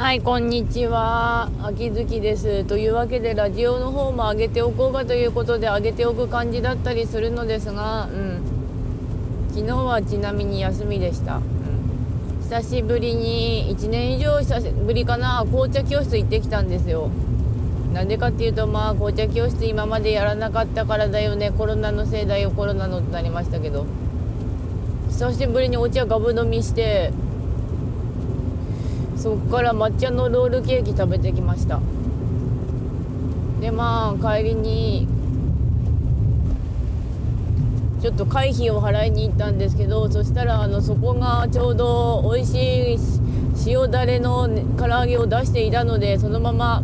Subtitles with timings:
[0.00, 1.50] はい、こんにちは。
[1.62, 2.64] 秋月です。
[2.64, 8.40] というわけで、ラジオの方も上げておこうかということで、上げておく感じだったりするのですが、うん。
[9.50, 11.36] 昨日はちなみに休みでした。
[11.36, 11.42] うん。
[12.40, 17.10] 久しぶりに、1年以上久しぶりかな、紅茶教室行ってきたんですよ。
[17.92, 21.50] なんでかっていうと、まあ、紅茶教室今までやらなかったからだよね。
[21.50, 23.84] コロナのせいだよ、コロナのってなりましたけど。
[25.10, 27.12] 久しぶりにお茶ガブ飲みして、
[29.20, 31.78] そっから抹茶のロールケーキ食べてきました。
[33.60, 35.06] でまあ帰りに
[38.00, 42.98] ちょっと会費を払いに行ったんですけどそしたらあのそこがちょうど美味しい
[43.66, 44.48] 塩だれの
[44.78, 46.82] 唐揚げを出していたのでそのまま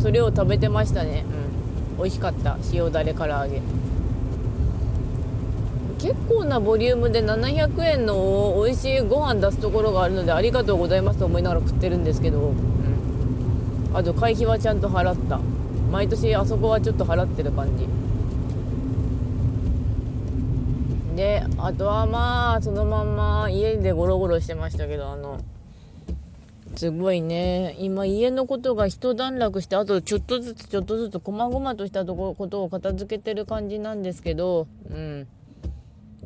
[0.00, 1.24] それを食べてましたね。
[1.96, 1.96] うん。
[1.98, 2.56] 美味しかった。
[2.72, 3.60] 塩だれ唐揚げ。
[6.02, 15.38] 結構なボリュームで700円の美味しいご飯出すところがあるのでありがとうございますと思いながら食ってるんですけど、うん、あと会費はちゃんと払った。
[15.90, 17.86] 毎年あそこはちょっと払ってる感じ。
[21.16, 25.40] であとはまあそのまんま家でゴロゴロしてましたけどあの
[26.76, 27.76] すごいね。
[27.78, 34.66] 今家のことが一段落してあとちょっとずつちょっとずつ細々としたとこことを片付けてる感じなんですけど。
[34.88, 35.26] うん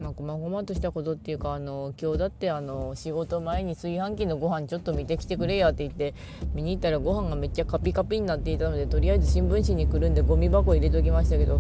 [0.04, 6.12] まあ、こまごまとしたことっていうかあの今日だってあの仕事前に炊飯器のご飯ちょっと見てきてくれやって言って
[6.54, 11.58] 見に行ったらご飯がめっちゃカピカピになっていたのでとりあえず新聞紙にくるんでゴミ箱入れときましたけど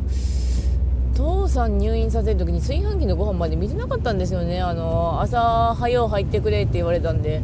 [1.14, 7.40] 父さん入院させる時に炊飯器のご飯まで見てなかったんですよねあの朝早う入ってくれって言われたんで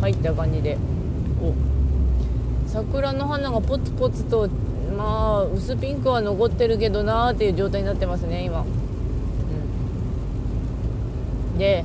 [0.00, 0.76] 入った感じで
[1.40, 1.54] お
[2.68, 4.48] 桜の花がポツポツと
[4.98, 8.64] まあ薄ピンクは残ってるけどなーっていう状態になってますね今。
[11.58, 11.84] で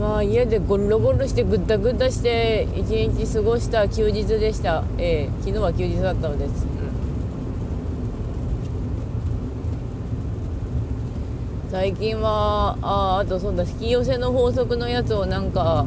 [0.00, 6.48] まあ家でゴロゴロしてぐったぐったして一日過ごした休日でした、えー、昨日は休日だったので。
[6.48, 6.64] す、
[11.66, 15.84] うん、最近はああとそうだ引き寄せの法則のやつをなんか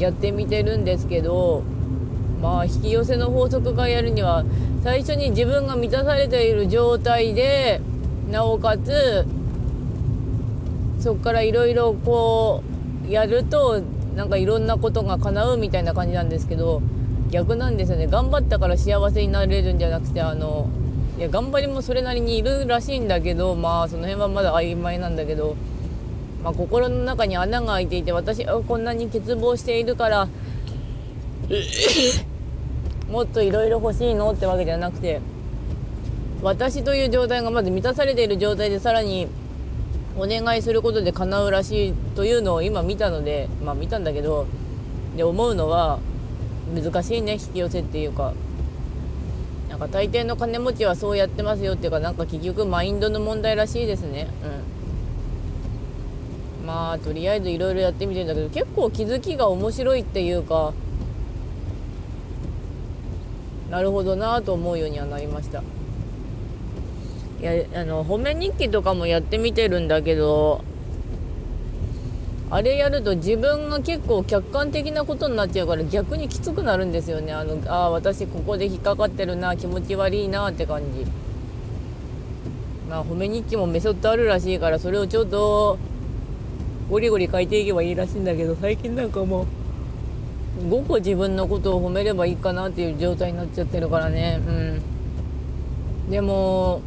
[0.00, 1.62] やってみてるんですけど
[2.42, 4.44] まあ引き寄せの法則がやるには
[4.82, 7.80] 最初に自分が満たされている状態で
[8.30, 9.24] なおかつ
[11.04, 12.62] そこからいろいろこ
[13.06, 13.82] うやると
[14.16, 16.80] なんかいろんなことが叶うみたいな感じなんですけど
[17.30, 18.06] 逆なんですよね。
[18.06, 20.66] 頑張ったから幸せになれるんじゃなくてあの
[21.18, 25.56] いや頑張りもそれなりにいるらしいんだけどまあその辺はまだ曖昧なんだけど、
[26.42, 30.26] まあ、心の中に穴が開いていて私はこんなに欠乏しているから
[33.12, 34.32] もっといろいろ欲しいの？
[34.32, 35.20] ってわけじゃなくて
[36.42, 39.28] 私という状態がまず満たされている状態でさらに
[40.16, 44.46] お願いすることで叶うらしいというのを今見たのでまあ見たんだけど
[45.16, 45.98] で思うのは
[46.74, 48.32] 難しいね引き寄せっていうか。
[49.74, 54.28] なんか大抵の金持ちはそうやってますよっていうかなんか結局マインドの問題らしいですね。
[56.60, 56.66] うん。
[56.66, 60.72] まあとりあえずいろいろやってみてるんだけど結構気づきが面白いっていうか
[63.68, 65.64] なるほどなぁと思うようにはなりました。
[67.44, 70.64] やあの褒め日記とかもやってみてるんだけど
[72.50, 77.32] あれやると自分が結構客観的なことになっちゃうから逆にきつくなるんですよね。
[77.32, 81.04] あのあ私ここで引っかかってるな気持ち悪いなって感じ。
[82.88, 85.78] まあ褒め日記もメソッドあるらしいからそれをちょっと
[86.88, 89.46] ゴリゴリ書いていけばいいらしいんだけど最近なんかも
[90.60, 94.40] う5個自分のことを褒めればいいかなっていう状態になっちゃってるからね。
[94.46, 94.50] う
[96.08, 96.10] ん。
[96.10, 96.82] でも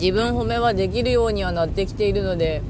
[0.00, 2.62] 自分褒めはできるようにはなってきているので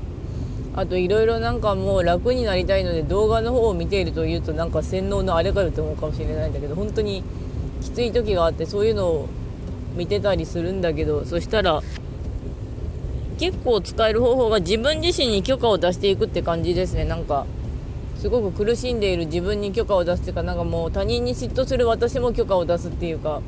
[0.75, 7.23] あといろいろなんかもう楽になりたいので動画の方を見ているというとなんか洗脳のあれかよって思うかもしれないんだけど本当に
[7.81, 9.29] きつい時があってそういうのを
[9.95, 11.83] 見てたりするんだけどそしたら
[13.39, 17.05] 結構使える方法が自分自身に許可を出していくって感じですね。
[17.07, 17.47] なんか
[18.19, 23.41] すごく苦しんでいる自分に許可を出すっていうかなんかもう他人に嫉妬する私も許可を出すっていうか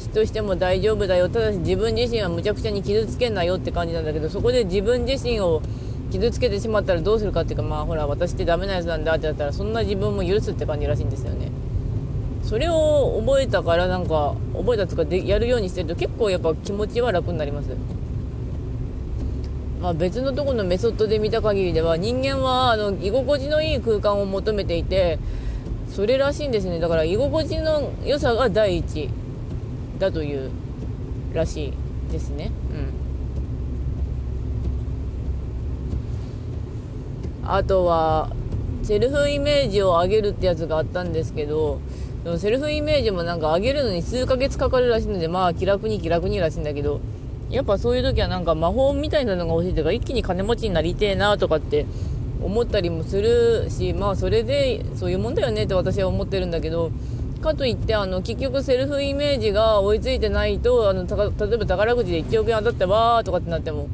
[0.00, 1.28] 嫉妬しても大丈夫だよ。
[1.28, 5.60] ただし自分自身はむちゃくちゃに傷つけんなよって感じなんだけどそこで自分自身を
[6.10, 11.52] 傷つけてしまったらどうするかっていうかまあほら私ってダメなやつなんだってなったらそんな自分も許すって感じらしいんですよね。
[12.42, 17.68] それを覚えたからなんか覚えたとかでやるようにしてると結構やっぱ気持ちは楽になります。
[19.82, 25.18] まあ、別のところのメソッドで見た限りでは人間はあの居心地のいい空間を求めていて
[25.88, 26.80] それらしいんですね。
[26.80, 29.10] だから居心地の良さが第一。
[30.00, 30.50] だという
[31.32, 31.72] らしい
[32.10, 32.50] ですね。
[37.42, 38.32] うん、あとは
[38.82, 41.78] セルフイメージを上げるってやつがあったんですけど
[42.24, 47.00] でもセルフイメージもなんか上げるのに数ヶ月かかるらしいのでまあ気楽に気楽にらしいんだけど
[47.50, 51.86] やっぱそういう時はなんか魔法みたいなのが欲しいとか一気に金持ちになりてえなとかって
[52.42, 56.90] 思ったりもするしまあそれでそういうもんだよねって私は思ってるんだけど
[57.40, 63.88] かといってあの結局セルフイメージが追いついてないとあの例えば宝くじで1億円当たってわーとかってなっても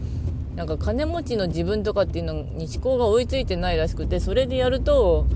[0.57, 5.27] なんか金持ちの自分とかっていうのに思考が追いついてないらしくてそれでやると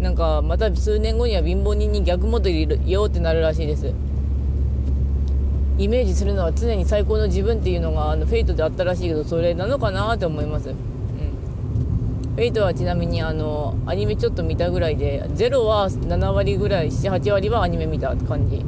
[0.00, 3.92] なんかまた数年後には貧乏人に逆戻りよってなるらしいです。
[5.78, 10.74] イメージするのは常に最高の自分っていうのがあの Fate であったらしいけどそれなのかなって思います、
[12.38, 18.64] Fate はちなみにあのアニメちょっと見たぐらいで Zero は7割ぐらい78割はアニメ見た感じ。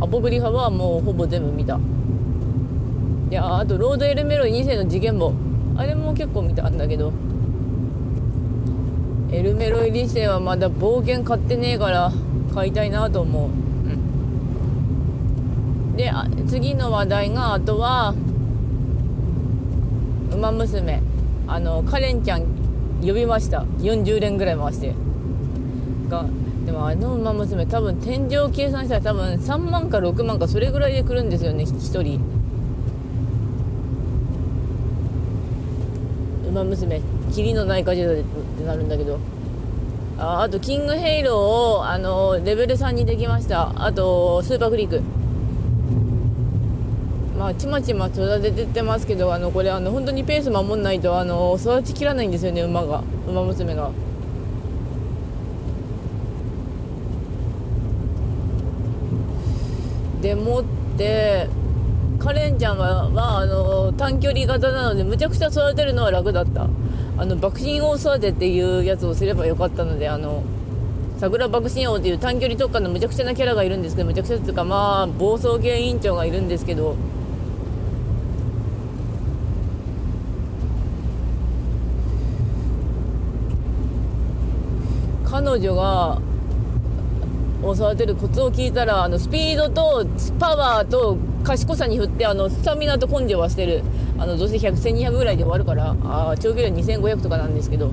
[0.00, 1.80] Apocrypha はもうほぼ全部見た。
[3.32, 5.34] いやあとロード・エル・メロイ2世の事件簿
[5.76, 7.12] あれも結構見たんだけど。
[9.32, 12.12] エルメロイ2世はまだ冒険買ってねえから
[12.54, 13.50] 買いたいなと思う、う
[15.94, 16.12] ん、で
[16.46, 18.14] 次の話題があとは
[20.32, 21.02] 「ウマ娘」
[21.48, 22.59] あのカレンちゃん
[23.02, 23.64] 呼びました。
[23.78, 24.94] 40連ぐらい回して。
[26.08, 26.24] が
[26.66, 32.20] でもあの「ウマ娘」多分天井計算したら多分3万か6万かそれぐらいで来るんですよね1人。
[36.50, 37.00] 馬娘
[37.32, 38.16] キリのないガジェタっ
[38.58, 39.18] てなるんだけど。
[40.18, 43.72] ああとキングヘイローをあのレベル3にできました。
[43.76, 45.00] あとスーパーフリーク。
[47.40, 53.90] まあちまちま育ててってますけどあのこれあの本当にペース守んないとあの育ちきらないんですよね馬が馬娘が。
[60.20, 60.64] でもっ
[60.98, 61.48] て
[62.18, 66.68] カレンちゃんは、まあ、あの短距離型なのでむちゃくちゃ育てるのは楽だった
[67.16, 70.42] あの爆心王育てっていうやつをすればよかったのであの
[71.16, 76.96] 桜爆心王っていう短距離特化のむちゃくちゃなキャラがいるんですけどむちゃくちゃっていうかまあ暴走系委員長がいるんですけど
[85.30, 86.20] 彼女が
[87.62, 90.06] を育てるコツを聞いたらあのスピードと
[90.38, 93.82] パワーと賢さに振ってあのスタミナと根性は捨てる。
[94.18, 97.90] あのどうせ100、1200ぐらいで終わるからあ長距離は2500とかなんですけど。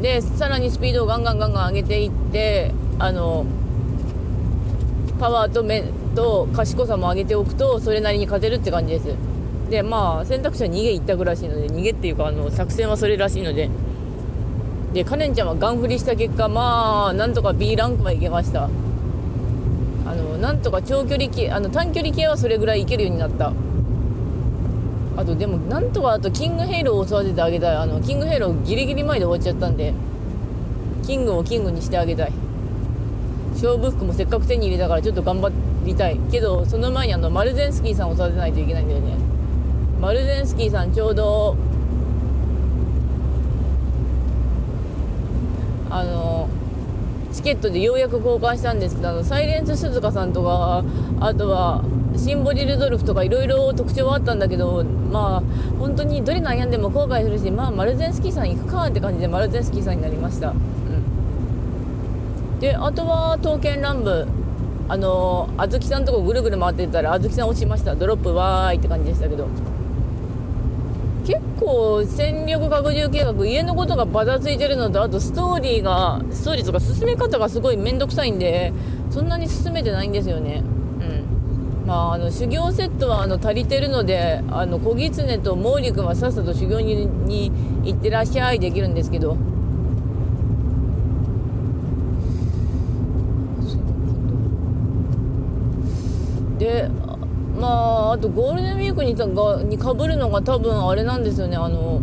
[0.00, 3.44] でさらにスピードをガンガンガンガン上げていってあの
[5.18, 5.82] パワーと目
[6.14, 9.08] と賢さも上げておくとそれなりに勝てるって感じです。
[9.68, 13.68] でまあ選択肢は逃げ一択らしいので逃げっていうかあの作戦はそれらしいので。
[14.92, 18.70] でカレンちゃんはガン振りした結果まあなんとか B ランクはいけました。
[20.06, 23.52] あのなんとか長距離系あの短距離系はそれぐらいいけるようになった。
[25.16, 27.76] あとでもなんとかあとキングヘイローを育ててあげたい。
[27.76, 29.92] あのキングヘイローギリギリ前で終わっちゃったんで
[31.04, 32.32] キングをキングにしてあげたい。
[33.52, 35.52] 勝負服もせっかく手に入れたからちょっと頑張
[35.84, 36.18] りたい。
[36.30, 39.16] けどその前にあのマルゼンスキーさんを育てないといけないんだよね。
[40.00, 41.56] マルゼンスキーさんちょうど
[45.90, 46.48] あの
[47.32, 50.82] チケットでようやく交換したんですけどあのサイレンス鈴鹿さんとか
[51.20, 51.84] あとは
[52.16, 55.42] シンボリ・ルドルフとかいろいろ特徴はあったんだけどまあ
[55.78, 64.26] 本当にどれ悩んでも後悔するしまあマルゼンスキーさん行くかって感じでマルゼンスキーさんになりました、うん、であとは刀剣乱舞。
[64.90, 67.94] あのあずきさんとこぐるぐる回ってたらあずきさん落ちました。
[67.94, 69.46] ドロップわーいって感じでしたけど。
[71.28, 78.72] 結構戦力拡充計画家のことがバタついてるのとあとストーリーがストーリーとか進め方がすごい面倒くさいんで
[79.10, 80.62] そんなに進めてないんですよね。
[81.00, 81.86] うん。
[81.86, 87.52] まああの修行セットはあの足りてるのであの小狐と毛利君はさっさと修行にに
[87.84, 89.36] 行ってらっしゃいできるんですけど
[96.58, 96.88] で
[97.60, 97.68] ま
[98.12, 101.56] あとゴールデンウィークにがにかぶるのが多分あれなんですよね。
[101.56, 102.00] あの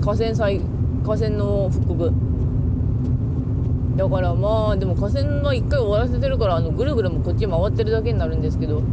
[0.00, 0.60] 河川災
[1.04, 2.12] 河川の復刻
[3.96, 8.78] だからまあでも河川は1回終わらせてるからあのぐるぐるもこっち回ってるだけになるんですけど。
[8.78, 8.86] うん。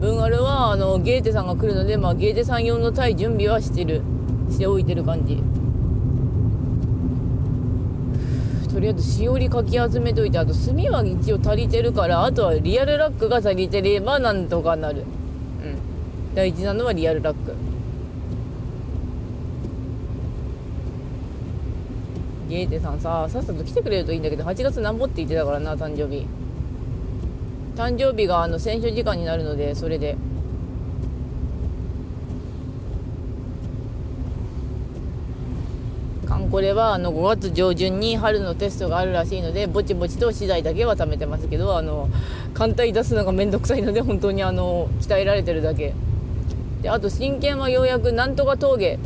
[0.00, 4.02] 文アルはあのゲーテさんが来るので、まあ、ゲーテさん用の対準備はしてる
[4.50, 5.42] しておいてる感じ。
[8.80, 15.00] とりあえずしおりかき集めといてあと炭は一応足りてるからあとはリアルラックが足りてればなんとかなる。
[15.00, 16.34] うん。
[16.34, 17.54] 大事なのはリアルラック。
[22.48, 26.26] ゲーテさんささっさと来てくれるといいんだけど8月なんぼって言ってたからな誕生日。
[27.76, 30.16] 誕生日があの選書時間になるのでそれで。
[36.50, 42.08] これはあの5月上旬に春のテストがあるらしいのでぼちぼちと資材だけは貯めてますけどあの
[42.54, 45.94] 艦隊出すのがめんどくさいので本当にあの鍛えられてるだけ。
[46.82, 48.98] であと真剣はようやくなんとか峠。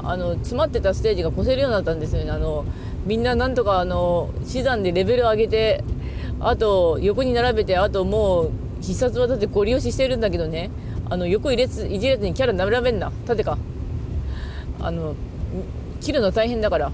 [0.00, 2.30] あの詰まってたステージが越せるようになったんですよね。
[2.30, 2.64] あの
[3.04, 5.84] みんななんとかあの資産でレベル上げて
[6.40, 10.70] あと横に並べてあともう必殺技でご利用ししてるんだけどね。
[11.10, 13.12] あの横入れついじれずにキャラ並べんな。
[13.26, 13.58] 縦か。
[14.80, 15.14] あの
[16.00, 16.86] 切るの大変だから。
[16.86, 16.92] うん。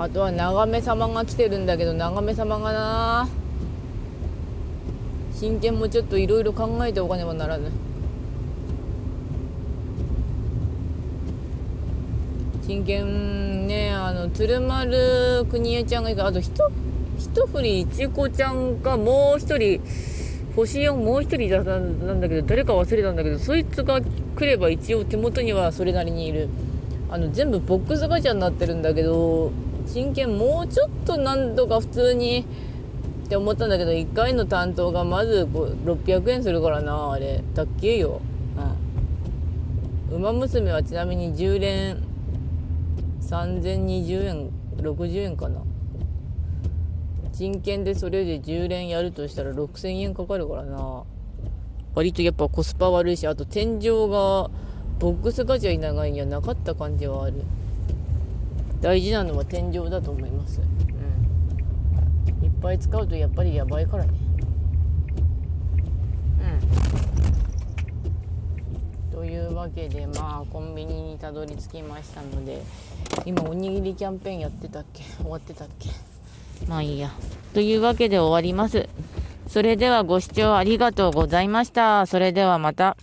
[0.00, 3.28] あとは長め様が来てるんだけど長め様がな。
[5.32, 7.70] 真剣もちょっといろいろ考えておかねばならぬ。
[12.66, 16.26] 真剣ねあの鶴丸邦江ちゃんがいる。
[16.26, 16.70] あとひと
[17.18, 19.80] 一振りいちこちゃんかもう一人
[20.56, 26.48] 星4もう一人だなんだけど誰か忘れたんだけどそいつが来れば一応手元にはそれなりにいる。
[27.08, 29.52] あの全部ボックスガチャになってるんだけど
[29.86, 32.44] 真剣もうちょっとなんとか普通に
[33.26, 37.44] って思ったんだけど1回の担当がまず600円するからなあれ。
[37.54, 38.20] だっけよ。
[40.10, 40.16] うん。
[40.16, 42.02] 馬娘はちなみに10連
[43.20, 45.60] 3020円60円かな。
[47.36, 51.02] 人件でそれで10連やるとしたら6000円かかるからな。
[51.94, 54.50] 割とやっぱコスパ悪いしあと天井が
[54.98, 57.42] ボックスガチャい長いにはなかった感じはある。
[58.80, 60.62] 大事なのは天井だと思います。
[60.62, 60.64] う
[62.42, 62.46] ん。
[62.46, 64.12] いっぱい使うとやっぱりやばいからね。
[69.12, 69.14] うん。
[69.14, 72.62] というわけでまあコンビニにたどり着きましたので
[73.26, 75.02] 今おにぎりキャンペーンやってたっけ？
[75.02, 75.90] 終わってたっけ？
[76.68, 77.10] まあいいや。
[77.54, 78.88] というわけで終わります。
[79.48, 82.06] それではご視聴ありがとうございました。
[82.06, 82.96] それではまた。